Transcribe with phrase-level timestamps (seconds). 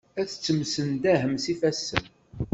[0.19, 2.03] Ad temsenḍaḥem s ifassen.